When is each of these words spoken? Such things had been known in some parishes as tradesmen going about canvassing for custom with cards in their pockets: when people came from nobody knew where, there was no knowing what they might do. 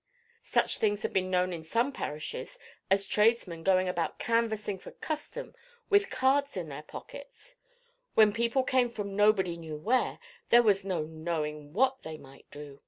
Such 0.41 0.79
things 0.79 1.03
had 1.03 1.13
been 1.13 1.29
known 1.29 1.53
in 1.53 1.63
some 1.63 1.91
parishes 1.91 2.57
as 2.89 3.05
tradesmen 3.07 3.61
going 3.61 3.87
about 3.87 4.17
canvassing 4.17 4.79
for 4.79 4.89
custom 4.93 5.53
with 5.91 6.09
cards 6.09 6.57
in 6.57 6.69
their 6.69 6.81
pockets: 6.81 7.55
when 8.15 8.33
people 8.33 8.63
came 8.63 8.89
from 8.89 9.15
nobody 9.15 9.57
knew 9.57 9.77
where, 9.77 10.17
there 10.49 10.63
was 10.63 10.83
no 10.83 11.03
knowing 11.03 11.71
what 11.71 12.01
they 12.01 12.17
might 12.17 12.49
do. 12.49 12.79